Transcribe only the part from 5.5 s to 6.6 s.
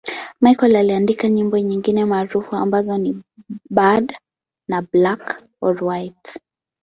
or White'.